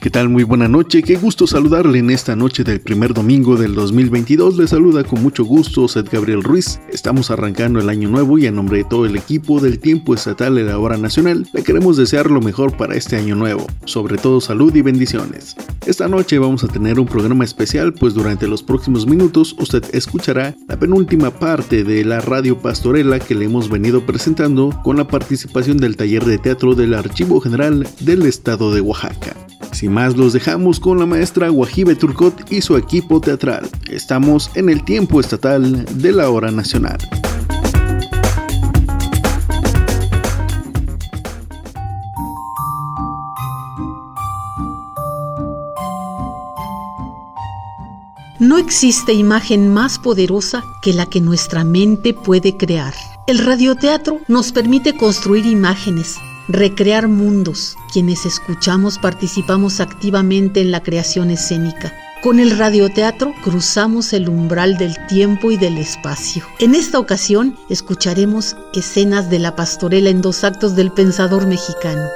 [0.00, 0.30] ¿Qué tal?
[0.30, 4.56] Muy buena noche, qué gusto saludarle en esta noche del primer domingo del 2022.
[4.56, 6.80] Le saluda con mucho gusto Seth Gabriel Ruiz.
[6.90, 10.54] Estamos arrancando el año nuevo y en nombre de todo el equipo del tiempo estatal
[10.54, 14.40] de la hora nacional, le queremos desear lo mejor para este año nuevo, sobre todo
[14.40, 15.54] salud y bendiciones.
[15.84, 20.56] Esta noche vamos a tener un programa especial, pues durante los próximos minutos usted escuchará
[20.66, 25.76] la penúltima parte de la radio pastorela que le hemos venido presentando con la participación
[25.76, 29.36] del taller de teatro del Archivo General del Estado de Oaxaca.
[29.72, 33.68] Sin más, los dejamos con la maestra Guajibe Turcot y su equipo teatral.
[33.88, 36.98] Estamos en el tiempo estatal de la hora nacional.
[48.40, 52.94] No existe imagen más poderosa que la que nuestra mente puede crear.
[53.26, 56.16] El radioteatro nos permite construir imágenes,
[56.50, 57.76] recrear mundos.
[57.92, 61.92] Quienes escuchamos participamos activamente en la creación escénica.
[62.22, 66.44] Con el radioteatro cruzamos el umbral del tiempo y del espacio.
[66.58, 72.08] En esta ocasión escucharemos escenas de la pastorela en dos actos del pensador mexicano.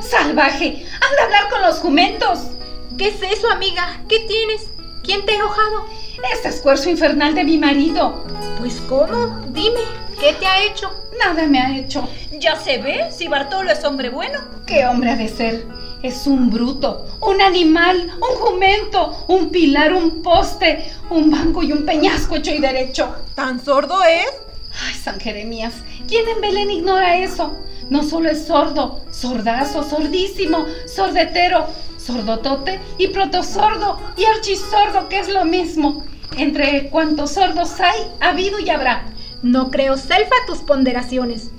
[0.00, 0.86] ¡Salvaje!
[0.94, 2.59] ¡Anda a hablar con los jumentos!
[3.00, 4.02] ¿Qué es eso, amiga?
[4.10, 4.68] ¿Qué tienes?
[5.02, 5.86] ¿Quién te ha enojado?
[6.34, 8.26] Este esfuerzo infernal de mi marido.
[8.58, 9.40] Pues ¿cómo?
[9.48, 9.80] Dime,
[10.20, 10.92] ¿qué te ha hecho?
[11.18, 12.06] Nada me ha hecho.
[12.32, 14.40] Ya se ve si Bartolo es hombre bueno.
[14.66, 15.64] ¿Qué hombre ha de ser?
[16.02, 21.86] Es un bruto, un animal, un jumento, un pilar, un poste, un banco y un
[21.86, 23.16] peñasco hecho y derecho.
[23.34, 24.30] ¿Tan sordo es?
[24.78, 25.72] Ay, San Jeremías,
[26.06, 27.64] ¿quién en Belén ignora eso?
[27.88, 31.66] No solo es sordo, sordazo, sordísimo, sordetero,
[32.00, 36.04] sordotote y protosordo y archisordo, que es lo mismo.
[36.36, 39.06] Entre cuantos sordos hay, ha habido y habrá.
[39.42, 41.50] No creo, Selfa, tus ponderaciones.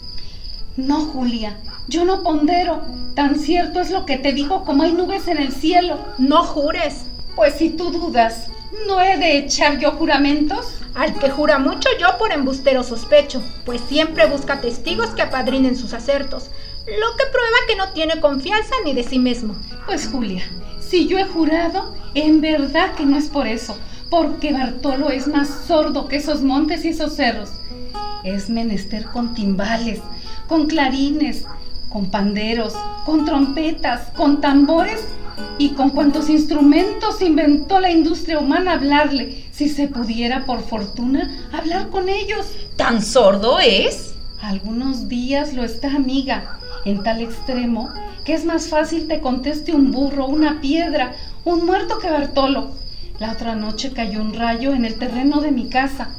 [0.77, 1.57] No, Julia,
[1.87, 2.81] yo no pondero.
[3.15, 5.99] Tan cierto es lo que te digo como hay nubes en el cielo.
[6.17, 7.05] No jures.
[7.35, 8.47] Pues si tú dudas,
[8.87, 10.77] ¿no he de echar yo juramentos?
[10.93, 15.93] Al que jura mucho yo por embustero sospecho, pues siempre busca testigos que apadrinen sus
[15.93, 16.51] acertos
[16.99, 19.55] lo que prueba que no tiene confianza ni de sí mismo.
[19.85, 20.43] Pues Julia,
[20.79, 23.77] si yo he jurado, en verdad que no es por eso,
[24.09, 27.49] porque Bartolo es más sordo que esos montes y esos cerros.
[28.23, 30.01] Es menester con timbales,
[30.47, 31.45] con clarines,
[31.87, 32.73] con panderos,
[33.05, 35.07] con trompetas, con tambores
[35.57, 41.89] y con cuantos instrumentos inventó la industria humana hablarle, si se pudiera por fortuna hablar
[41.89, 42.47] con ellos.
[42.75, 44.13] ¿Tan sordo es?
[44.41, 47.89] Algunos días lo está, amiga, en tal extremo
[48.23, 52.71] que es más fácil te conteste un burro, una piedra, un muerto que Bartolo.
[53.19, 56.09] La otra noche cayó un rayo en el terreno de mi casa.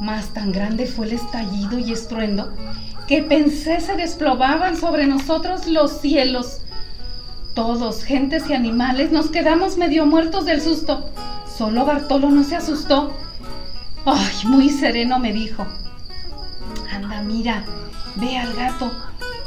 [0.00, 2.52] Más tan grande fue el estallido y estruendo
[3.06, 6.60] que pensé se desplomaban sobre nosotros los cielos.
[7.54, 11.08] Todos, gentes y animales, nos quedamos medio muertos del susto.
[11.46, 13.12] Solo Bartolo no se asustó.
[14.04, 15.66] Ay, muy sereno me dijo.
[16.92, 17.64] Anda, mira,
[18.16, 18.90] ve al gato.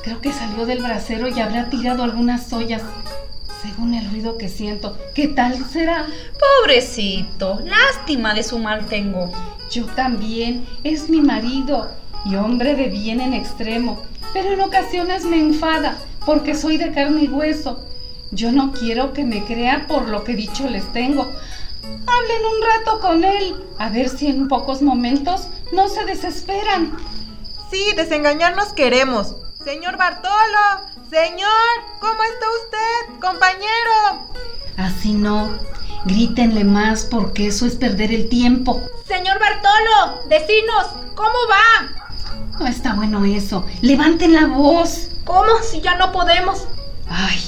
[0.04, 2.82] Creo que salió del brasero y habrá tirado algunas ollas.
[3.62, 6.08] Según el ruido que siento, ¿qué tal será?
[6.40, 9.32] Pobrecito, lástima de su mal tengo.
[9.70, 11.92] Yo también, es mi marido
[12.24, 14.02] y hombre de bien en extremo,
[14.34, 17.86] pero en ocasiones me enfada porque soy de carne y hueso.
[18.32, 21.24] Yo no quiero que me crea por lo que dicho les tengo.
[21.84, 26.96] Hablen un rato con él, a ver si en pocos momentos no se desesperan.
[27.72, 31.50] Sí, desengañarnos queremos, Señor Bartolo, señor,
[32.00, 34.28] ¿cómo está usted, compañero?
[34.78, 35.60] Así no.
[36.06, 38.82] Grítenle más porque eso es perder el tiempo.
[39.06, 42.58] Señor Bartolo, decinos, ¿cómo va?
[42.58, 43.66] No está bueno eso.
[43.82, 45.10] Levanten la voz.
[45.26, 46.66] ¿Cómo si ya no podemos?
[47.10, 47.40] Ay,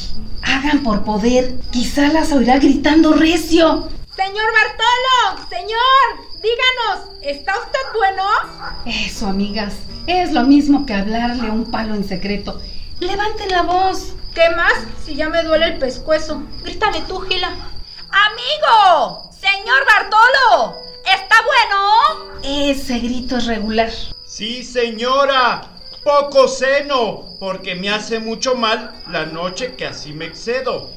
[0.43, 1.57] hagan por poder.
[1.71, 3.87] Quizá las oirá gritando recio.
[4.13, 8.23] Señor Bartolo, señor, díganos, ¿está usted bueno?
[8.85, 9.75] Eso, amigas.
[10.07, 12.59] Es lo mismo que hablarle a un palo en secreto.
[12.99, 14.13] Levanten la voz.
[14.33, 14.73] ¿Qué más?
[15.05, 16.41] Si ya me duele el pescuezo.
[16.63, 17.49] Grítale tú, Gila.
[18.09, 19.29] ¡Amigo!
[19.31, 20.77] ¡Señor Bartolo!
[21.05, 22.31] ¿Está bueno?
[22.43, 23.91] Ese grito es regular.
[24.25, 25.61] Sí, señora,
[26.03, 30.89] poco seno, porque me hace mucho mal la noche que así me excedo.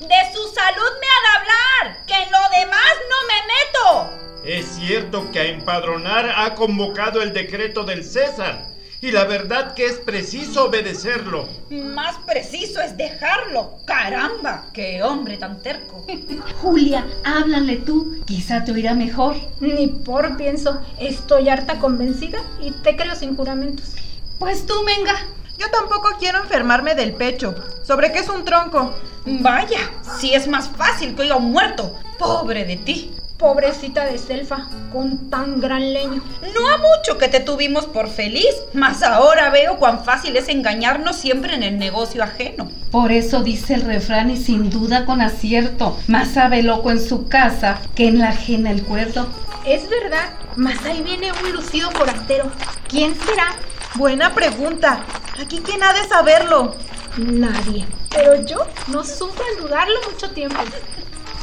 [0.00, 4.46] De su salud me ha de hablar, que en lo demás no me meto.
[4.46, 8.66] Es cierto que a empadronar ha convocado el decreto del César,
[9.02, 11.46] y la verdad que es preciso obedecerlo.
[11.68, 13.76] Más preciso es dejarlo.
[13.84, 16.06] Caramba, qué hombre tan terco.
[16.62, 19.36] Julia, háblale tú, quizá te oirá mejor.
[19.60, 23.96] Ni por pienso, estoy harta convencida y te creo sin juramentos.
[24.38, 25.14] Pues tú, venga.
[25.60, 27.54] Yo tampoco quiero enfermarme del pecho.
[27.82, 28.94] ¿Sobre qué es un tronco?
[29.26, 31.98] Vaya, si es más fácil que oiga un muerto.
[32.18, 33.14] Pobre de ti.
[33.36, 36.22] Pobrecita de Selfa, con tan gran leño.
[36.54, 41.16] No ha mucho que te tuvimos por feliz, mas ahora veo cuán fácil es engañarnos
[41.16, 42.70] siempre en el negocio ajeno.
[42.90, 47.28] Por eso dice el refrán y sin duda con acierto, más sabe loco en su
[47.28, 49.26] casa que en la ajena el cuerdo.
[49.66, 52.50] Es verdad, mas ahí viene un lucido forastero.
[52.88, 53.56] ¿Quién será?
[53.94, 55.04] Buena pregunta.
[55.40, 56.74] ¿Aquí quién ha de saberlo?
[57.16, 57.86] Nadie.
[58.10, 60.58] Pero yo no sufro en dudarlo mucho tiempo.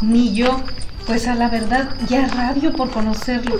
[0.01, 0.61] Ni yo,
[1.05, 3.59] pues a la verdad ya rabio por conocerlo.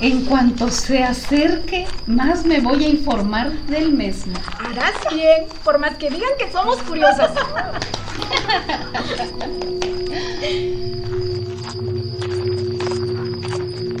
[0.00, 4.34] En cuanto se acerque, más me voy a informar del mismo.
[4.58, 7.32] Harás bien, por más que digan que somos curiosas.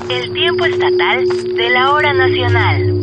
[0.08, 1.24] El tiempo estatal
[1.54, 2.97] de la hora nacional.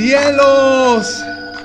[0.00, 1.22] ¡Cielos!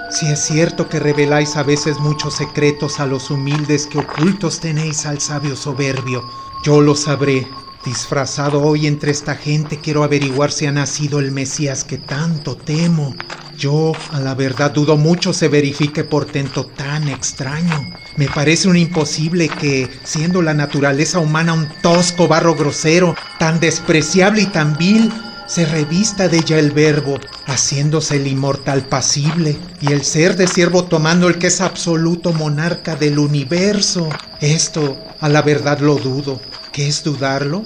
[0.09, 5.05] Si es cierto que reveláis a veces muchos secretos a los humildes que ocultos tenéis
[5.05, 6.29] al sabio soberbio,
[6.65, 7.47] yo lo sabré.
[7.85, 13.15] Disfrazado hoy entre esta gente quiero averiguar si ha nacido el Mesías que tanto temo.
[13.57, 17.87] Yo, a la verdad, dudo mucho se verifique portento tan extraño.
[18.17, 24.41] Me parece un imposible que, siendo la naturaleza humana un tosco barro grosero, tan despreciable
[24.41, 25.09] y tan vil,
[25.47, 30.85] se revista de ella el verbo, haciéndose el inmortal pasible, y el ser de siervo
[30.85, 34.09] tomando el que es absoluto monarca del universo.
[34.41, 36.39] Esto, a la verdad, lo dudo.
[36.71, 37.63] ¿Qué es dudarlo?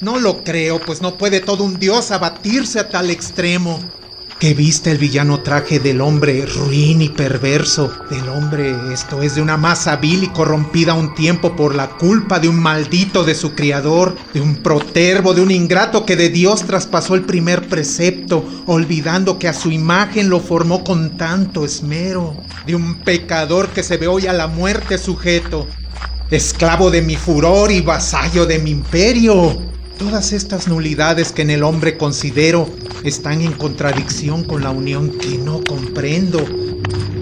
[0.00, 3.80] No lo creo, pues no puede todo un dios abatirse a tal extremo.
[4.42, 7.92] ¿Qué viste el villano traje del hombre ruin y perverso?
[8.10, 12.40] Del hombre, esto es de una masa vil y corrompida un tiempo por la culpa
[12.40, 16.64] de un maldito de su criador, de un protervo, de un ingrato que de Dios
[16.64, 22.36] traspasó el primer precepto, olvidando que a su imagen lo formó con tanto esmero,
[22.66, 25.68] de un pecador que se ve hoy a la muerte sujeto,
[26.32, 29.71] esclavo de mi furor y vasallo de mi imperio.
[30.02, 32.68] Todas estas nulidades que en el hombre considero
[33.04, 36.44] están en contradicción con la unión que no comprendo.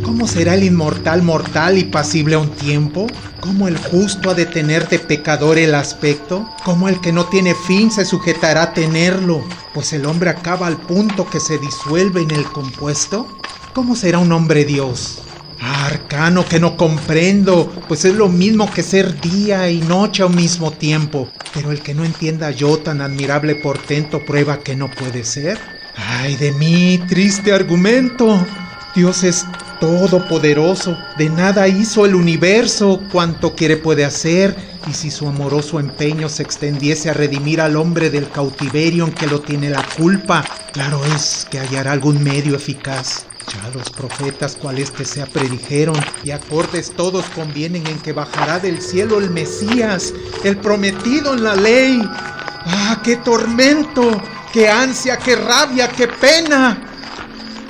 [0.02, 3.06] ¿Cómo será el inmortal mortal y pasible a un tiempo?
[3.40, 6.48] ¿Cómo el justo ha de tener de pecador el aspecto?
[6.64, 9.44] ¿Cómo el que no tiene fin se sujetará a tenerlo?
[9.74, 13.28] Pues el hombre acaba al punto que se disuelve en el compuesto.
[13.74, 15.20] ¿Cómo será un hombre Dios?
[15.60, 20.70] Arcano que no comprendo, pues es lo mismo que ser día y noche al mismo
[20.72, 21.28] tiempo.
[21.52, 25.58] Pero el que no entienda yo tan admirable portento prueba que no puede ser.
[25.96, 28.46] Ay de mí, triste argumento.
[28.94, 29.44] Dios es
[29.80, 34.54] todopoderoso, de nada hizo el universo, cuanto quiere puede hacer,
[34.88, 39.26] y si su amoroso empeño se extendiese a redimir al hombre del cautiverio en que
[39.26, 43.26] lo tiene la culpa, claro es que hallará algún medio eficaz.
[43.74, 49.18] Los profetas cual este sea predijeron, y acordes todos convienen en que bajará del cielo
[49.18, 52.02] el Mesías, el prometido en la ley.
[52.04, 54.20] ¡Ah, qué tormento!
[54.52, 56.82] ¡Qué ansia, qué rabia, qué pena!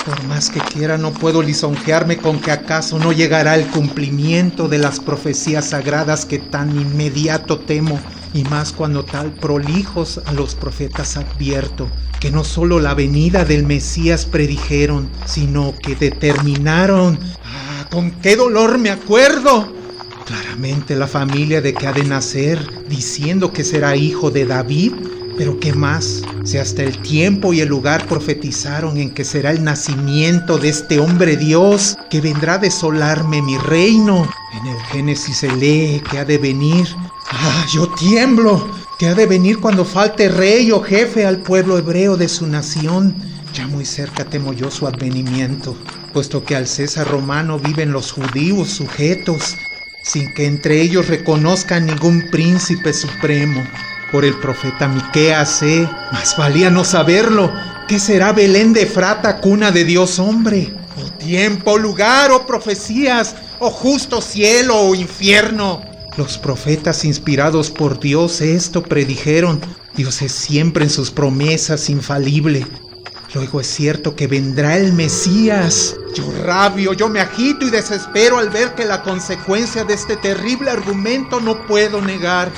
[0.04, 4.78] Por más que quiera no puedo lisonjearme con que acaso no llegará el cumplimiento de
[4.78, 8.00] las profecías sagradas que tan inmediato temo,
[8.32, 11.88] y más cuando tal prolijos a los profetas advierto,
[12.20, 17.18] que no solo la venida del Mesías predijeron, sino que determinaron.
[17.44, 19.72] ¡Ah, con qué dolor me acuerdo!
[20.26, 24.92] Claramente la familia de que ha de nacer, diciendo que será hijo de David,
[25.40, 26.22] pero ¿qué más?
[26.44, 31.00] Si hasta el tiempo y el lugar profetizaron en que será el nacimiento de este
[31.00, 34.28] hombre Dios que vendrá a desolarme mi reino.
[34.60, 36.86] En el Génesis se lee que ha de venir.
[37.32, 38.68] ¡Ah, yo tiemblo!
[38.98, 43.14] Que ha de venir cuando falte rey o jefe al pueblo hebreo de su nación.
[43.54, 45.76] Ya muy cerca temo yo su advenimiento,
[46.12, 49.56] puesto que al César romano viven los judíos sujetos,
[50.02, 53.62] sin que entre ellos reconozcan ningún príncipe supremo.
[54.10, 57.52] Por el profeta Miqueas sé, más valía no saberlo,
[57.86, 60.74] ¿qué será Belén de Frata, cuna de Dios hombre?
[61.02, 65.89] O tiempo, lugar, o profecías, o justo cielo o infierno.
[66.20, 69.58] Los profetas inspirados por Dios esto predijeron,
[69.96, 72.66] Dios es siempre en sus promesas infalible.
[73.32, 75.96] Luego es cierto que vendrá el Mesías.
[76.14, 80.68] Yo rabio, yo me agito y desespero al ver que la consecuencia de este terrible
[80.68, 82.52] argumento no puedo negar.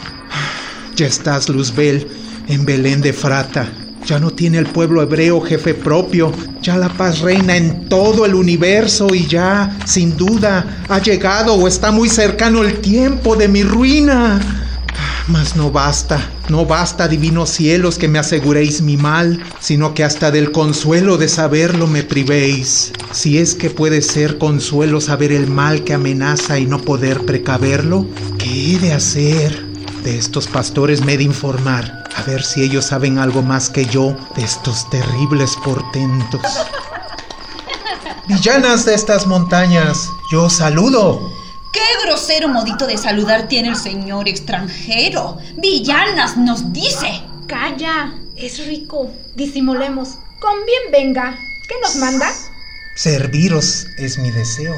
[0.97, 2.09] Ya estás, Luzbel,
[2.49, 3.71] en Belén de Frata.
[4.04, 6.32] Ya no tiene el pueblo hebreo jefe propio.
[6.61, 11.68] Ya la paz reina en todo el universo y ya, sin duda, ha llegado o
[11.68, 14.40] está muy cercano el tiempo de mi ruina.
[15.28, 20.32] Mas no basta, no basta, divinos cielos, que me aseguréis mi mal, sino que hasta
[20.32, 22.92] del consuelo de saberlo me privéis.
[23.12, 28.06] Si es que puede ser consuelo saber el mal que amenaza y no poder precaverlo,
[28.38, 29.64] ¿qué he de hacer?
[30.02, 33.85] De estos pastores me he de informar, a ver si ellos saben algo más que
[33.87, 36.40] yo de estos terribles portentos.
[38.26, 41.33] Villanas de estas montañas, yo saludo.
[41.73, 45.38] ¡Qué grosero modito de saludar tiene el señor extranjero!
[45.57, 47.23] Villanas nos dice.
[47.47, 49.11] Calla, es rico.
[49.35, 50.16] Disimulemos.
[50.38, 51.37] Con bien venga.
[51.69, 52.31] ¿Qué nos manda?
[52.95, 54.75] Serviros es mi deseo.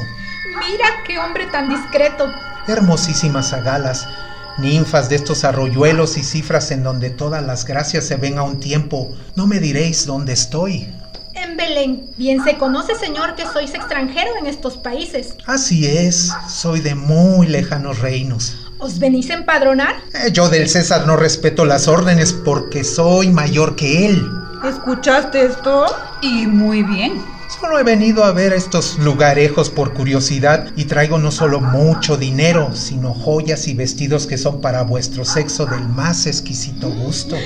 [0.59, 2.31] Mira qué hombre tan discreto.
[2.67, 4.07] Hermosísimas agalas,
[4.57, 8.59] ninfas de estos arroyuelos y cifras en donde todas las gracias se ven a un
[8.59, 9.13] tiempo.
[9.35, 10.87] No me diréis dónde estoy.
[11.33, 12.09] En Belén.
[12.17, 15.35] Bien se conoce, señor, que sois extranjero en estos países.
[15.45, 18.55] Así es, soy de muy lejanos reinos.
[18.77, 19.95] ¿Os venís a empadronar?
[20.13, 24.27] Eh, yo del César no respeto las órdenes porque soy mayor que él.
[24.63, 25.85] ¿Escuchaste esto?
[26.21, 27.34] Y muy bien.
[27.59, 32.75] Solo he venido a ver estos lugarejos por curiosidad y traigo no solo mucho dinero,
[32.75, 37.37] sino joyas y vestidos que son para vuestro sexo del más exquisito gusto.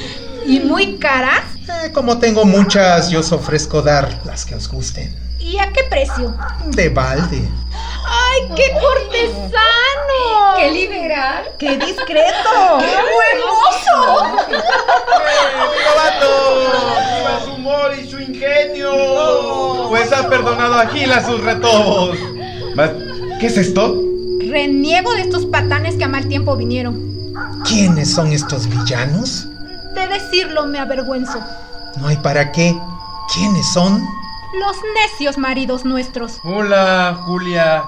[0.46, 1.44] ¿Y muy caras?
[1.86, 5.16] Eh, como tengo muchas, yo os ofrezco dar las que os gusten.
[5.40, 6.36] ¿Y a qué precio?
[6.66, 7.48] De balde.
[8.12, 10.56] ¡Ay, qué cortesano!
[10.58, 11.52] ¡Qué liberal!
[11.60, 12.50] ¡Qué discreto!
[12.80, 14.26] ¡Qué hermoso!
[17.18, 19.88] ¡Viva su humor y su ingenio!
[19.90, 22.18] Pues ha perdonado a Gil a sus retobos.
[23.40, 24.02] ¿Qué es esto?
[24.40, 27.34] Reniego de estos patanes que a mal tiempo vinieron.
[27.64, 29.48] ¿Quiénes son estos villanos?
[29.94, 31.40] De decirlo me avergüenzo.
[32.00, 32.76] No hay para qué.
[33.34, 34.02] ¿Quiénes son?
[34.60, 36.40] Los necios maridos nuestros.
[36.44, 37.84] Hola, Julia.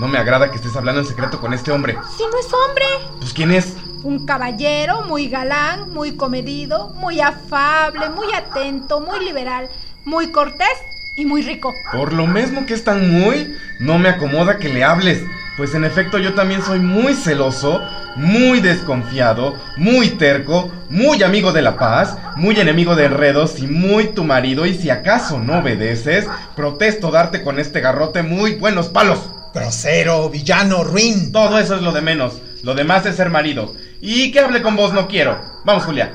[0.00, 1.98] No me agrada que estés hablando en secreto con este hombre.
[2.16, 2.86] Si no es hombre.
[3.18, 3.76] Pues ¿quién es?
[4.02, 9.68] Un caballero muy galán, muy comedido, muy afable, muy atento, muy liberal,
[10.06, 10.72] muy cortés
[11.16, 11.74] y muy rico.
[11.92, 15.22] Por lo mismo que es tan muy, no me acomoda que le hables.
[15.58, 17.82] Pues en efecto yo también soy muy celoso,
[18.16, 24.14] muy desconfiado, muy terco, muy amigo de la paz, muy enemigo de enredos y muy
[24.14, 26.26] tu marido y si acaso no obedeces,
[26.56, 29.28] protesto darte con este garrote muy buenos palos.
[29.52, 31.32] Grosero, villano, ruin.
[31.32, 32.40] Todo eso es lo de menos.
[32.62, 33.74] Lo demás es ser marido.
[34.00, 35.38] Y que hable con vos no quiero.
[35.64, 36.12] Vamos, Julia.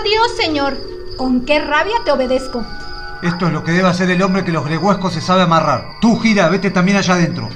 [0.00, 0.76] Adiós, señor.
[1.16, 2.64] Con qué rabia te obedezco.
[3.22, 5.98] Esto es lo que debe hacer el hombre que los greguescos se sabe amarrar.
[6.00, 7.50] Tú, Gira, vete también allá adentro.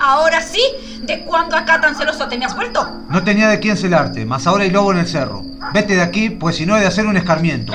[0.00, 0.60] Ahora sí,
[1.02, 2.84] ¿de cuándo acá tan celoso te me has vuelto?
[3.08, 5.42] No tenía de quién celarte, mas ahora hay lobo en el cerro.
[5.72, 7.72] Vete de aquí, pues si no he de hacer un escarmiento.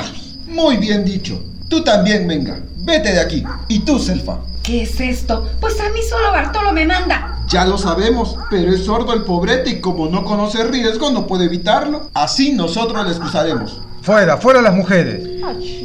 [0.47, 1.41] Muy bien dicho.
[1.69, 2.59] Tú también, venga.
[2.89, 3.43] Vete de aquí.
[3.67, 4.39] Y tú, Selfa.
[4.63, 5.47] ¿Qué es esto?
[5.61, 7.37] Pues a mí solo Bartolo me manda.
[7.47, 11.45] Ya lo sabemos, pero es sordo el pobrete y como no conoce riesgo no puede
[11.45, 12.09] evitarlo.
[12.15, 13.79] Así nosotros le excusaremos.
[14.01, 15.21] Fuera, fuera las mujeres.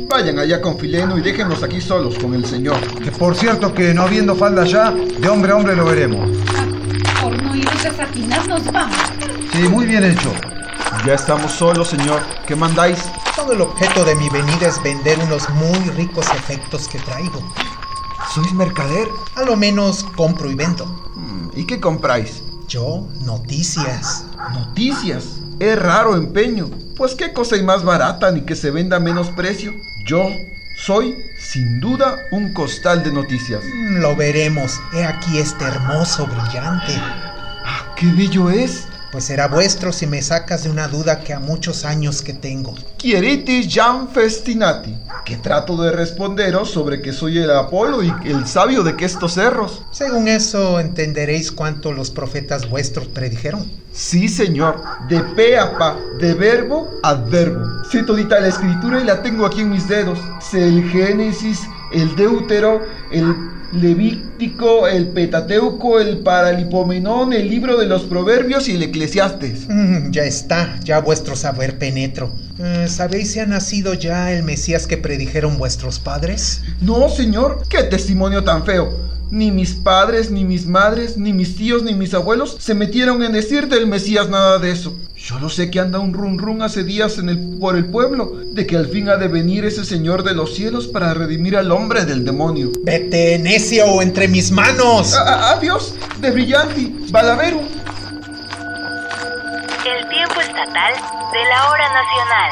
[0.08, 2.80] Vayan allá con Fileno y déjenos aquí solos con el señor.
[3.02, 6.26] Que por cierto que no habiendo falda ya, de hombre a hombre lo veremos.
[7.20, 8.96] Por no ir a desatinar nos vamos.
[9.52, 10.32] Sí, muy bien hecho.
[11.06, 12.20] Ya estamos solos, señor.
[12.46, 12.98] ¿Qué mandáis?
[13.36, 17.42] Todo el objeto de mi venida es vender unos muy ricos efectos que traigo.
[18.32, 19.08] ¿Sois mercader?
[19.36, 20.86] A lo menos compro y vendo.
[21.14, 22.42] Mm, ¿Y qué compráis?
[22.68, 24.24] Yo, noticias.
[24.54, 25.24] Noticias.
[25.60, 26.70] Es raro empeño.
[26.96, 29.74] Pues qué cosa hay más barata ni que se venda a menos precio.
[30.06, 30.26] Yo
[30.78, 33.62] soy, sin duda, un costal de noticias.
[33.62, 34.80] Mm, Lo veremos.
[34.94, 36.94] He aquí este hermoso brillante.
[37.66, 38.88] Ah, ¡Qué bello es!
[39.14, 42.74] Pues será vuestro si me sacas de una duda que a muchos años que tengo.
[42.96, 44.92] Quieriti jam festinati,
[45.24, 49.34] que trato de responderos sobre que soy el Apolo y el sabio de que estos
[49.34, 49.82] cerros.
[49.92, 53.70] Según eso entenderéis cuánto los profetas vuestros predijeron.
[53.92, 57.84] Sí, señor, de pe a pa, de verbo a verbo.
[57.88, 60.18] Sé todita la escritura y la tengo aquí en mis dedos.
[60.40, 61.60] Sé el Génesis,
[61.92, 68.82] el Deutero, el Levítico, el Petateuco, el Paralipomenón, el libro de los Proverbios y el
[68.84, 69.66] Eclesiastes.
[69.68, 72.32] Mm, ya está, ya vuestro saber penetro.
[72.58, 76.62] Eh, ¿Sabéis si ha nacido ya el Mesías que predijeron vuestros padres?
[76.80, 79.13] No, señor, qué testimonio tan feo.
[79.30, 83.32] Ni mis padres, ni mis madres, ni mis tíos, ni mis abuelos se metieron en
[83.32, 84.96] decir del Mesías nada de eso.
[85.16, 88.32] Yo lo sé que anda un run run hace días en el, por el pueblo,
[88.52, 91.72] de que al fin ha de venir ese Señor de los cielos para redimir al
[91.72, 92.70] hombre del demonio.
[92.84, 95.14] Vete, necio, entre mis manos.
[95.14, 97.60] adiós, de Brillanti, Balaveru.
[97.60, 100.92] El tiempo estatal
[101.32, 102.50] de la hora nacional.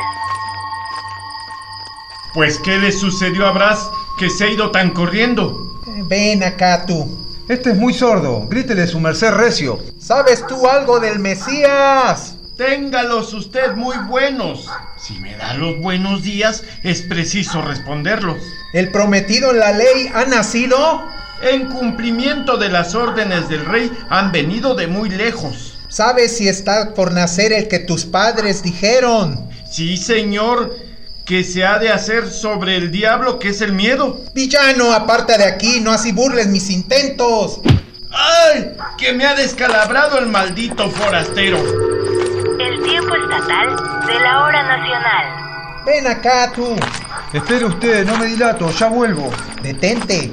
[2.34, 5.71] Pues, ¿qué le sucedió a Bras que se ha ido tan corriendo?
[5.86, 7.26] Ven acá tú.
[7.48, 8.46] Este es muy sordo.
[8.48, 9.80] Grítele su merced recio.
[9.98, 12.36] ¿Sabes tú algo del Mesías?
[12.56, 14.68] Téngalos usted muy buenos.
[14.96, 18.38] Si me da los buenos días, es preciso responderlos.
[18.72, 21.02] ¿El prometido en la ley ha nacido?
[21.42, 25.76] En cumplimiento de las órdenes del rey, han venido de muy lejos.
[25.88, 29.50] ¿Sabes si está por nacer el que tus padres dijeron?
[29.68, 30.72] Sí, señor
[31.24, 34.20] que se ha de hacer sobre el diablo que es el miedo.
[34.34, 37.60] Villano, aparta de aquí, no así burles mis intentos.
[38.10, 38.72] ¡Ay!
[38.98, 41.58] Que me ha descalabrado el maldito forastero.
[42.58, 45.84] El tiempo estatal de la hora nacional.
[45.86, 46.76] Ven acá tú.
[47.32, 49.30] Espere usted, no me dilato, ya vuelvo.
[49.62, 50.30] Detente.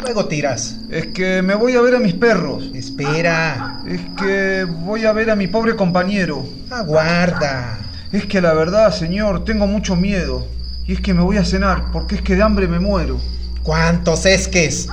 [0.00, 0.76] Luego tiras.
[0.90, 2.64] Es que me voy a ver a mis perros.
[2.74, 3.80] Espera.
[3.86, 6.46] Es que voy a ver a mi pobre compañero.
[6.70, 7.78] Aguarda.
[8.10, 10.46] Es que la verdad, señor, tengo mucho miedo.
[10.86, 13.18] Y es que me voy a cenar, porque es que de hambre me muero.
[13.62, 14.88] ¿Cuántos esques?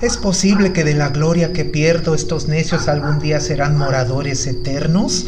[0.00, 5.26] ¿Es posible que de la gloria que pierdo estos necios algún día serán moradores eternos?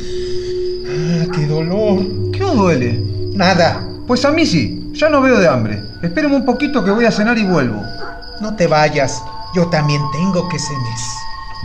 [0.88, 2.00] Ah, qué dolor.
[2.32, 3.04] ¿Qué os duele?
[3.34, 3.86] Nada.
[4.06, 5.82] Pues a mí sí, ya no veo de hambre.
[6.02, 7.82] Espéreme un poquito que voy a cenar y vuelvo.
[8.40, 9.22] No te vayas,
[9.54, 11.00] yo también tengo que cenes.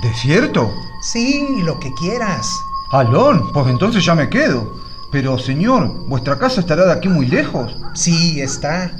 [0.01, 0.73] ¿De cierto?
[1.01, 2.45] Sí, lo que quieras.
[2.91, 4.84] Alón, pues entonces ya me quedo.
[5.15, 7.73] Pero, señor, ¿vuestra casa estará de aquí muy lejos?
[7.93, 8.91] Sí, está.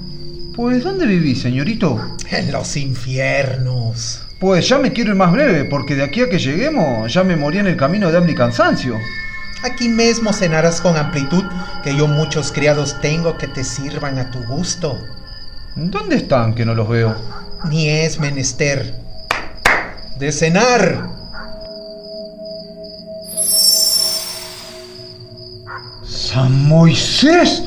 [0.56, 2.00] Pues, ¿dónde vivís, señorito?
[2.32, 4.22] En los infiernos.
[4.40, 7.36] Pues ya me quiero ir más breve, porque de aquí a que lleguemos ya me
[7.36, 8.98] morí en el camino de hambre y cansancio.
[9.62, 11.44] Aquí mismo cenarás con amplitud,
[11.84, 14.98] que yo muchos criados tengo que te sirvan a tu gusto.
[15.76, 17.14] ¿Dónde están que no los veo?
[17.70, 19.02] Ni es menester.
[20.18, 21.15] De cenar.
[26.36, 27.64] San Moisés,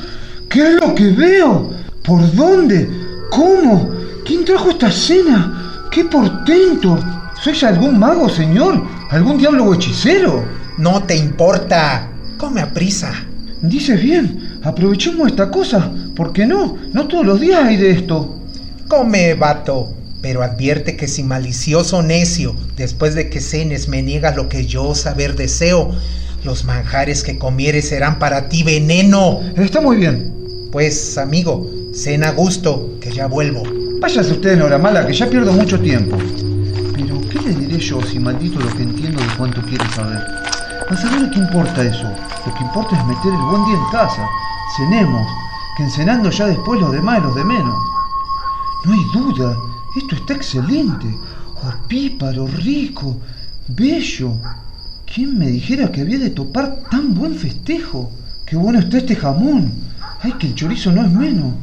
[0.47, 1.71] ¿qué es lo que veo?
[2.03, 2.87] ¿Por dónde?
[3.31, 3.89] ¿Cómo?
[4.23, 5.87] ¿Quién trajo esta cena?
[5.89, 6.99] ¡Qué portento!
[7.43, 8.85] ¿Sois algún mago, señor?
[9.09, 10.45] ¿Algún diablo o hechicero?
[10.77, 12.11] No te importa.
[12.37, 13.11] Come a prisa.
[13.63, 15.91] Dices bien, aprovechemos esta cosa.
[16.15, 16.77] ¿Por qué no?
[16.93, 18.39] No todos los días hay de esto.
[18.87, 19.95] Come, vato.
[20.21, 24.93] Pero advierte que si malicioso necio, después de que cenes me niegas lo que yo
[24.93, 25.91] saber deseo,
[26.43, 29.41] los manjares que comieres serán para ti veneno.
[29.55, 30.33] Está muy bien.
[30.71, 33.63] Pues, amigo, cena a gusto, que ya vuelvo.
[33.99, 36.17] Váyase usted en hora mala, que ya pierdo mucho tiempo.
[36.95, 40.21] Pero, ¿qué le diré yo si maldito lo que entiendo de cuánto quiere saber?
[40.89, 42.09] A saber qué importa eso.
[42.45, 44.27] Lo que importa es meter el buen día en casa.
[44.77, 45.27] Cenemos,
[45.75, 47.77] que encenando ya después los demás y los de menos.
[48.85, 49.57] No hay duda,
[49.97, 51.17] esto está excelente.
[51.61, 53.17] Opíparo, rico,
[53.67, 54.33] bello.
[55.13, 58.11] ¿Quién me dijera que había de topar tan buen festejo?
[58.45, 59.71] ¡Qué bueno está este jamón!
[60.21, 61.53] ¡Ay, que el chorizo no es menos!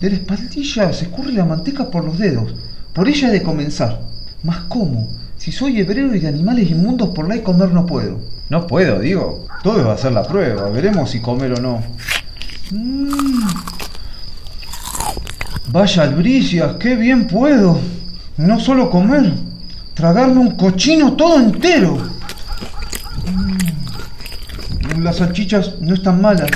[0.00, 2.52] De la espaldilla se escurre la manteca por los dedos.
[2.92, 4.00] Por ella he de comenzar.
[4.42, 5.08] Mas ¿cómo?
[5.36, 8.18] Si soy hebreo y de animales inmundos por ley comer no puedo.
[8.50, 9.46] No puedo, digo.
[9.62, 10.68] Todo va a ser la prueba.
[10.70, 11.82] Veremos si comer o no.
[12.72, 13.46] Mm.
[15.70, 17.78] Vaya albricias, qué bien puedo.
[18.36, 19.32] No solo comer,
[19.94, 22.13] tragarme un cochino todo entero.
[24.98, 26.50] Las salchichas no están malas.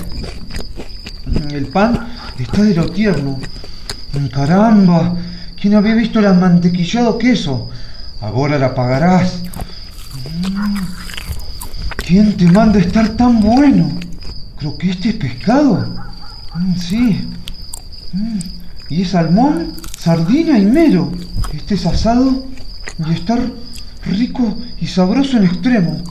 [1.50, 3.38] El pan está de lo tierno.
[4.32, 5.16] Caramba,
[5.60, 7.68] ¿quién había visto el mantequillado queso?
[8.20, 9.42] Ahora la pagarás.
[11.96, 13.90] ¿Quién te manda estar tan bueno?
[14.56, 15.94] Creo que este es pescado.
[16.76, 17.28] Sí.
[18.88, 21.12] Y es salmón, sardina y mero.
[21.52, 22.46] Este es asado
[23.06, 23.40] y estar
[24.06, 26.02] rico y sabroso en extremo.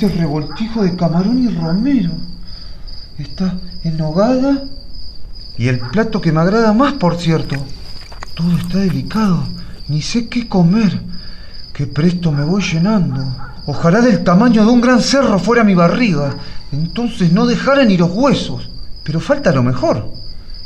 [0.00, 2.12] Este revoltijo de camarón y romero.
[3.18, 4.62] Está en nogada.
[5.56, 7.56] Y el plato que me agrada más, por cierto.
[8.36, 9.42] Todo está delicado.
[9.88, 11.02] Ni sé qué comer.
[11.72, 13.24] Que presto me voy llenando.
[13.66, 16.32] Ojalá del tamaño de un gran cerro fuera mi barriga.
[16.70, 18.70] Entonces no dejara ni los huesos.
[19.02, 20.12] Pero falta lo mejor.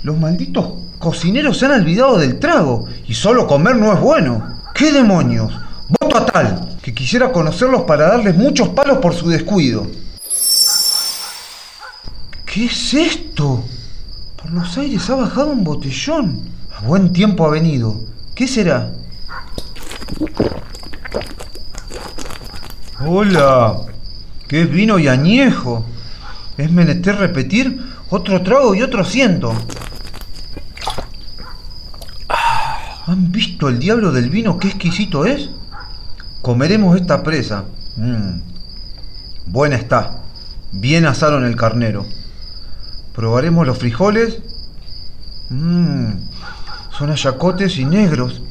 [0.03, 2.85] Los malditos cocineros se han olvidado del trago.
[3.09, 4.47] Y solo comer no es bueno.
[4.75, 5.59] ¿Qué demonios?
[6.01, 9.87] Voto a tal que quisiera conocerlos para darles muchos palos por su descuido.
[12.47, 13.65] ¿Qué es esto?
[14.37, 16.49] Por los aires ha bajado un botellón.
[16.75, 18.05] A buen tiempo ha venido.
[18.35, 18.93] ¿Qué será?
[23.05, 23.77] Hola,
[24.49, 25.85] qué vino y añejo.
[26.57, 29.55] Es menester repetir otro trago y otro asiento.
[33.07, 35.51] ¿Han visto el diablo del vino qué exquisito es?
[36.43, 37.65] Comeremos esta presa.
[37.97, 38.41] Mm.
[39.47, 40.23] Buena está.
[40.73, 42.05] Bien asaron el carnero.
[43.15, 44.39] Probaremos los frijoles.
[45.51, 46.15] Mm.
[46.91, 48.43] Son ayacotes y negros.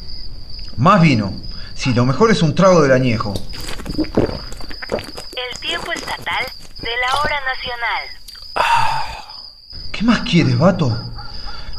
[0.77, 1.33] Más vino.
[1.73, 3.33] Si lo mejor es un trago del añejo.
[3.97, 6.45] El tiempo estatal
[6.81, 8.03] de la hora nacional.
[9.91, 10.97] ¿Qué más quieres, vato?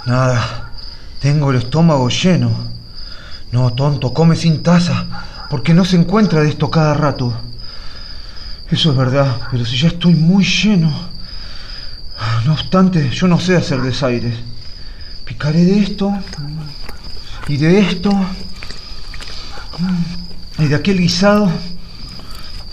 [0.04, 0.72] Nada.
[1.20, 2.50] Tengo el estómago lleno.
[3.52, 5.06] No, tonto, come sin taza,
[5.52, 7.30] porque no se encuentra de esto cada rato.
[8.70, 10.90] Eso es verdad, pero si ya estoy muy lleno.
[12.46, 14.34] No obstante, yo no sé hacer desaires.
[15.26, 16.10] Picaré de esto
[17.48, 18.10] y de esto
[20.58, 21.52] y de aquel guisado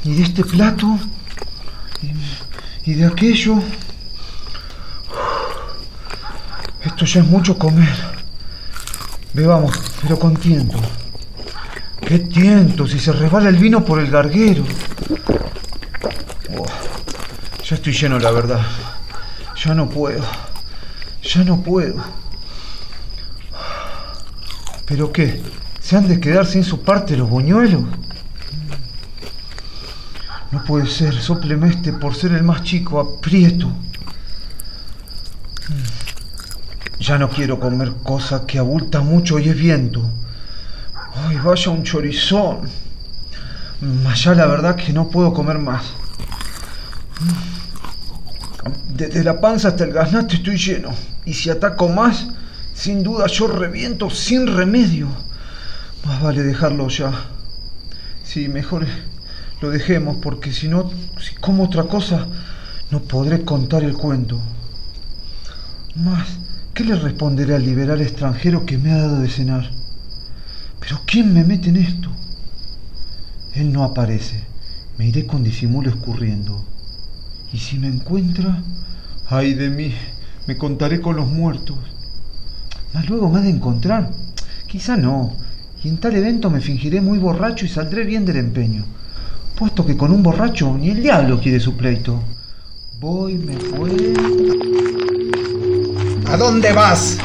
[0.05, 0.87] y de este plato
[2.85, 3.61] y, de aquello.
[6.85, 7.93] Esto ya es mucho comer.
[9.33, 10.79] Bebamos, pero con tiento.
[12.09, 12.87] ¡Qué tiento!
[12.87, 14.63] Si se resbala el vino por el garguero.
[16.57, 16.65] Oh,
[17.63, 18.65] ya estoy lleno, la verdad.
[19.63, 20.25] Ya no puedo.
[21.21, 22.03] Ya no puedo.
[24.87, 25.39] ¿Pero qué?
[25.79, 27.83] ¿Se han de quedar sin su parte los buñuelos?
[30.49, 33.71] No puede ser, sopleme este por ser el más chico, aprieto.
[36.99, 40.09] Ya no quiero comer cosa que abulta mucho y es viento.
[41.29, 42.61] Ay, vaya un chorizón.
[44.15, 45.93] Ya la verdad que no puedo comer más.
[48.87, 50.89] Desde la panza hasta el gaznate estoy lleno.
[51.25, 52.29] Y si ataco más,
[52.73, 55.07] sin duda yo reviento sin remedio.
[56.03, 57.11] Más vale dejarlo ya.
[58.23, 58.87] Sí, mejor
[59.61, 60.89] lo dejemos, porque si no,
[61.19, 62.25] si como otra cosa,
[62.89, 64.41] no podré contar el cuento.
[65.93, 66.27] Más,
[66.73, 69.78] ¿qué le responderé al liberal extranjero que me ha dado de cenar?
[70.89, 72.09] Pero ¿quién me mete en esto?
[73.53, 74.43] Él no aparece.
[74.97, 76.65] Me iré con disimulo escurriendo.
[77.53, 78.63] Y si me encuentra,
[79.27, 79.93] ay de mí,
[80.47, 81.77] me contaré con los muertos.
[82.91, 84.09] Mas luego me ha de encontrar.
[84.65, 85.35] Quizá no.
[85.83, 88.83] Y en tal evento me fingiré muy borracho y saldré bien del empeño.
[89.55, 92.19] Puesto que con un borracho ni el diablo quiere su pleito.
[92.99, 93.91] Voy, me fue.
[96.33, 97.19] ¿A dónde vas?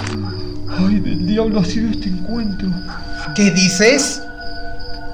[0.69, 2.69] Ay, del diablo ha sido este encuentro.
[3.35, 4.23] ¿Qué dices?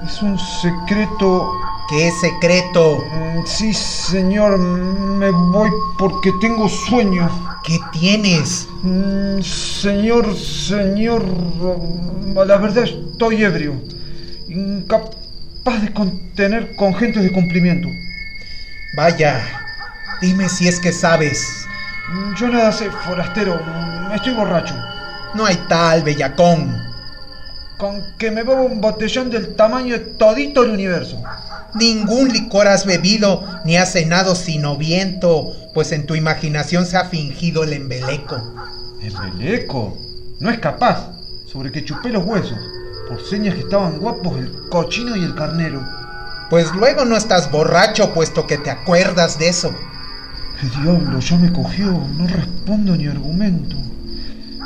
[0.05, 1.51] Es un secreto.
[1.89, 2.97] ¿Qué secreto?
[3.13, 7.29] Mm, Sí, señor, me voy porque tengo sueño.
[7.63, 8.67] ¿Qué tienes?
[8.83, 11.23] Mm, Señor, señor,
[12.39, 13.73] a la verdad estoy ebrio.
[14.47, 17.87] Incapaz de contener con gentes de cumplimiento.
[18.95, 19.41] Vaya,
[20.21, 21.65] dime si es que sabes.
[22.09, 23.55] Mm, Yo nada sé, forastero.
[23.55, 24.75] mm, Estoy borracho.
[25.33, 26.90] No hay tal, bellacón.
[27.81, 31.19] Con que me bebo un botellón del tamaño de todito el universo.
[31.73, 37.05] Ningún licor has bebido ni has cenado sino viento, pues en tu imaginación se ha
[37.05, 38.37] fingido el embeleco.
[39.01, 39.97] ¿Embeleco?
[40.39, 41.09] No es capaz.
[41.47, 42.59] Sobre que chupé los huesos.
[43.09, 45.83] Por señas que estaban guapos el cochino y el carnero.
[46.51, 49.73] Pues luego no estás borracho, puesto que te acuerdas de eso.
[50.59, 51.19] ¿Qué diablo?
[51.19, 51.87] Ya me cogió.
[51.91, 53.75] No respondo ni argumento.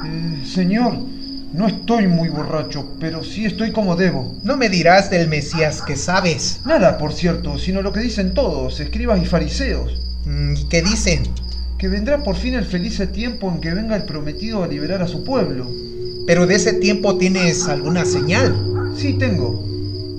[0.06, 1.15] Eh, señor,
[1.56, 4.36] no estoy muy borracho, pero sí estoy como debo.
[4.44, 6.60] No me dirás del Mesías que sabes.
[6.66, 10.02] Nada, por cierto, sino lo que dicen todos, escribas y fariseos.
[10.26, 11.24] Mm, ¿Y qué dicen?
[11.78, 15.08] Que vendrá por fin el feliz tiempo en que venga el prometido a liberar a
[15.08, 15.66] su pueblo.
[16.28, 18.54] Pero de ese tiempo tienes alguna señal.
[18.98, 19.64] Sí, tengo.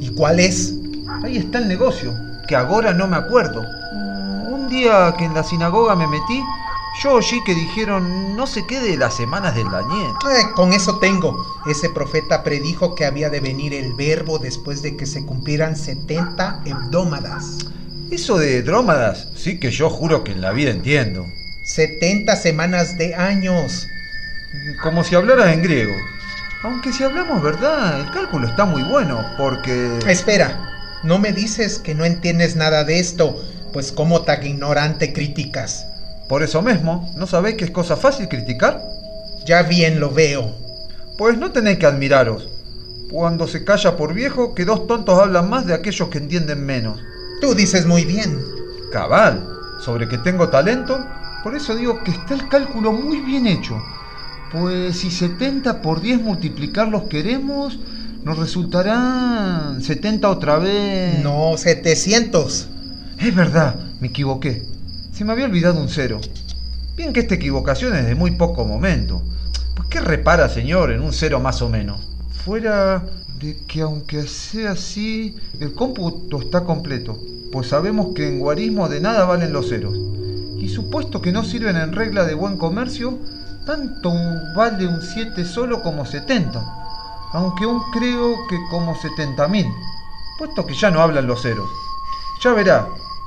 [0.00, 0.74] ¿Y cuál es?
[1.22, 2.14] Ahí está el negocio,
[2.48, 3.62] que ahora no me acuerdo.
[4.50, 6.42] Un día que en la sinagoga me metí,
[7.02, 10.12] yo oí que dijeron no sé qué de las semanas del Daniel.
[10.30, 11.44] Eh, con eso tengo.
[11.66, 16.62] Ese profeta predijo que había de venir el verbo después de que se cumplieran 70
[16.64, 17.58] hebdómadas.
[18.10, 21.26] Eso de drómadas, sí que yo juro que en la vida entiendo.
[21.64, 23.88] 70 semanas de años.
[24.82, 25.94] Como si hablaras en griego.
[26.62, 29.98] Aunque si hablamos verdad, el cálculo está muy bueno, porque...
[30.06, 35.86] Espera, no me dices que no entiendes nada de esto, pues como tan ignorante críticas.
[36.28, 38.82] Por eso mismo, ¿no sabéis que es cosa fácil criticar?
[39.44, 40.54] Ya bien lo veo.
[41.16, 42.48] Pues no tenéis que admiraros.
[43.10, 47.00] Cuando se calla por viejo, que dos tontos hablan más de aquellos que entienden menos.
[47.40, 48.40] Tú dices muy bien.
[48.90, 49.46] Cabal,
[49.80, 51.06] sobre que tengo talento,
[51.44, 53.80] por eso digo que está el cálculo muy bien hecho.
[54.50, 57.78] Pues si 70 por 10 multiplicarlos queremos,
[58.24, 61.22] nos resultarán 70 otra vez.
[61.22, 62.68] No, 700.
[63.18, 64.75] Es verdad, me equivoqué.
[65.16, 66.20] Se me había olvidado un cero.
[66.94, 69.22] Bien que esta equivocación es de muy poco momento.
[69.74, 72.02] Pues qué repara, señor, en un cero más o menos.
[72.44, 73.02] Fuera
[73.40, 77.18] de que aunque sea así, el cómputo está completo,
[77.50, 79.96] pues sabemos que en guarismo de nada valen los ceros.
[80.58, 83.18] Y supuesto que no sirven en regla de buen comercio,
[83.64, 84.12] tanto
[84.54, 86.62] vale un 7 solo como 70,
[87.32, 89.66] aunque aún creo que como 70.000,
[90.38, 91.70] puesto que ya no hablan los ceros.
[92.42, 92.86] Ya verá,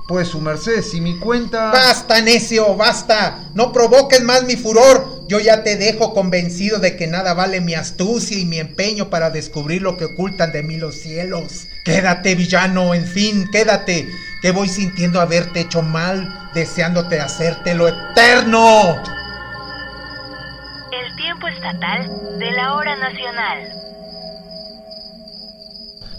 [0.10, 1.70] pues su merced, si mi cuenta...
[1.70, 3.44] Basta, necio, basta.
[3.54, 5.24] No provoques más mi furor.
[5.28, 9.30] Yo ya te dejo convencido de que nada vale mi astucia y mi empeño para
[9.30, 11.68] descubrir lo que ocultan de mí los cielos.
[11.86, 14.10] Quédate, villano, en fin, quédate,
[14.42, 18.96] que voy sintiendo haberte hecho mal, deseándote hacerte lo eterno.
[20.92, 23.60] El tiempo estatal de la hora nacional.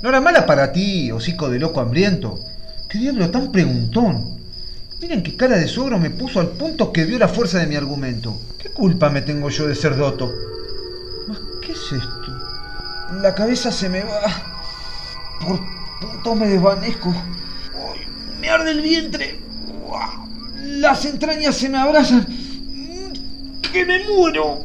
[0.01, 2.39] No era mala para ti, hocico de loco hambriento.
[2.91, 4.41] ¡Qué diablo tan preguntón!
[5.01, 7.77] Miren qué cara de suegro me puso al punto que vio la fuerza de mi
[7.77, 8.37] argumento.
[8.59, 10.29] ¿Qué culpa me tengo yo de ser doto?
[11.63, 13.21] ¿Qué es esto?
[13.23, 14.23] La cabeza se me va.
[15.41, 15.61] Por
[16.01, 17.15] punto me desvanezco.
[17.75, 18.01] Ay,
[18.41, 19.39] me arde el vientre.
[20.57, 22.27] Las entrañas se me abrazan.
[23.73, 24.65] ¡Que me muero!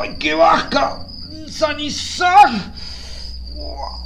[0.00, 1.08] ¡Ay, qué vasca!
[1.48, 2.72] ¡Sanizar!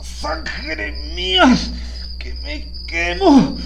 [0.03, 1.71] ¡Sangre mías!
[2.19, 3.59] ¡Que me quemo!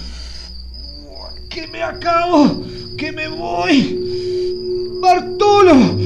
[1.49, 2.65] ¡Que me acabo!
[2.97, 4.99] ¡Que me voy!
[5.01, 5.97] ¡Bartolo!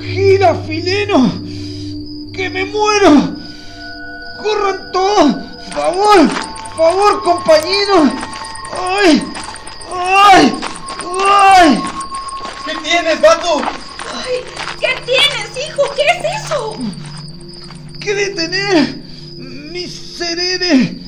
[0.00, 1.20] ¡Gira Fileno!
[2.32, 3.36] ¡Que me muero!
[4.40, 5.36] ¡Corran todos!
[5.72, 6.30] ¡Favor!
[6.76, 8.12] ¡Favor, compañeros!
[8.72, 9.22] ¡Ay!
[9.92, 10.54] ¡Ay!
[11.20, 11.82] ¡Ay!
[12.64, 13.60] ¿Qué tienes, Batu?
[14.14, 14.34] Ay,
[14.78, 15.82] ¿Qué tienes, hijo?
[15.96, 16.76] ¿Qué es eso?
[17.98, 19.02] ¡Que detener!
[19.36, 21.00] ¡Miserere!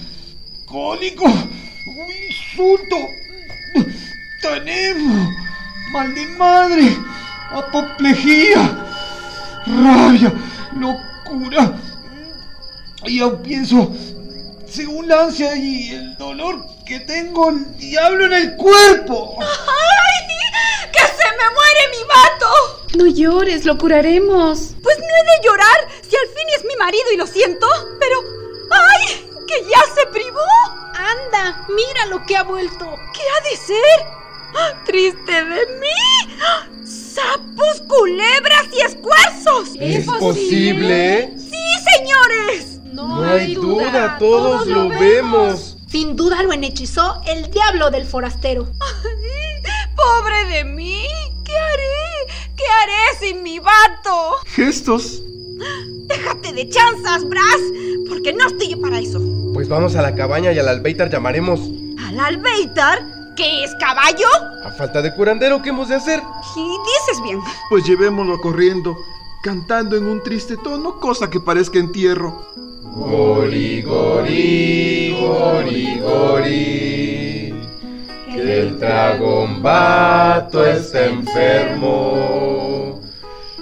[0.66, 1.26] ¡Cólico!
[2.00, 2.96] ¡Un insulto!
[4.40, 5.28] ¡Tenemos!
[5.92, 6.96] ¡Mal de madre!
[7.50, 8.86] ¡Apoplejía!
[9.66, 10.32] ¡Rabia!
[10.76, 11.74] ¡Locura!
[13.04, 13.94] Y aún pienso,
[14.66, 19.36] según la ansia y el dolor que tengo, el diablo en el cuerpo.
[19.38, 20.26] ¡Ay!
[20.90, 22.86] ¡Que se me muere mi vato!
[22.96, 24.74] No llores, lo curaremos.
[24.82, 27.66] Pues no he de llorar si al fin es mi marido y lo siento,
[27.98, 28.16] pero...
[28.70, 29.28] ¡Ay!
[29.46, 30.40] ¡Que ya se privó!
[31.11, 32.96] Anda, mira lo que ha vuelto.
[33.12, 34.07] ¿Qué ha de ser?
[34.55, 36.37] ¡Ah, ¡Triste de mí!
[36.42, 36.66] ¡Ah!
[36.85, 39.70] ¡Sapos, culebras y escuerzos!
[39.81, 41.35] ¿Es posible?
[41.37, 41.64] ¡Sí,
[41.96, 42.81] señores!
[42.92, 45.77] No, hay duda, todos, lo vemos.
[45.88, 48.68] Sin duda lo enhechizó el diablo del forastero.
[49.96, 51.05] ¡Pobre de mí!
[51.44, 52.33] ¿Qué haré?
[52.57, 54.37] ¿Qué haré sin mi vato?
[54.46, 55.23] Gestos.
[56.07, 57.61] Déjate de chanzas, Bras,
[58.09, 59.20] porque no estoy yo para eso.
[59.52, 61.60] Pues vamos a la cabaña y al albeitar llamaremos.
[62.06, 63.00] ¿Al albeitar?
[63.36, 64.28] ¿Qué es caballo?
[64.64, 66.20] A falta de curandero, ¿qué hemos de hacer?
[66.56, 67.40] Y dices bien.
[67.68, 68.96] Pues llevémoslo corriendo,
[69.42, 72.46] cantando en un triste tono, cosa que parezca entierro.
[72.82, 77.54] Gori, gori, gori, gori.
[78.32, 83.00] Que el dragón vato está enfermo.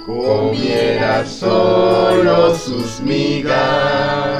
[0.05, 4.38] Comiera solo sus migas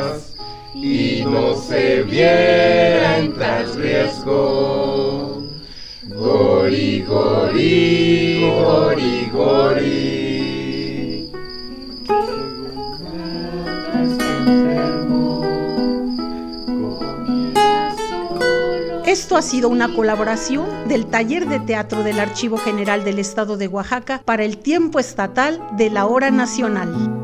[0.73, 5.43] y no se viera en tal riesgo.
[6.03, 10.29] Gori, gori, gori, gori.
[19.05, 23.67] Esto ha sido una colaboración del Taller de Teatro del Archivo General del Estado de
[23.67, 27.18] Oaxaca para el tiempo estatal de la hora nacional.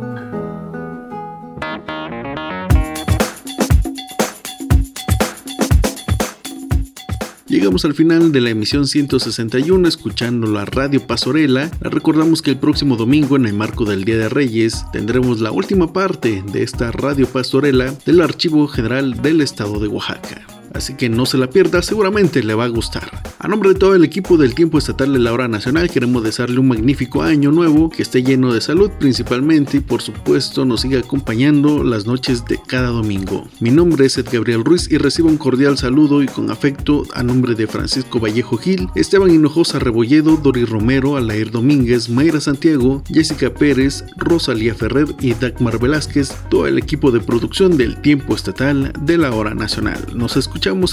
[7.56, 11.72] Llegamos al final de la emisión 161 escuchando la Radio Pasorela.
[11.80, 15.94] Recordamos que el próximo domingo en el marco del Día de Reyes tendremos la última
[15.94, 20.55] parte de esta Radio Pastorela del Archivo General del Estado de Oaxaca.
[20.76, 23.10] Así que no se la pierda, seguramente le va a gustar.
[23.40, 26.60] A nombre de todo el equipo del Tiempo Estatal de la Hora Nacional queremos desearle
[26.60, 31.00] un magnífico año nuevo, que esté lleno de salud principalmente y por supuesto nos siga
[31.00, 33.48] acompañando las noches de cada domingo.
[33.62, 37.24] Mi nombre es Ed Gabriel Ruiz y recibo un cordial saludo y con afecto a
[37.24, 43.50] nombre de Francisco Vallejo Gil, Esteban Hinojosa Rebolledo, Dori Romero, Alair Domínguez, Mayra Santiago, Jessica
[43.54, 49.18] Pérez, Rosalía Ferrer y Dagmar Velázquez, todo el equipo de producción del Tiempo Estatal de
[49.18, 50.06] la Hora Nacional.
[50.14, 50.36] Nos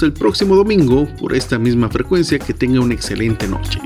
[0.03, 2.37] el próximo domingo por esta misma frecuencia.
[2.37, 3.79] Que tenga una excelente noche.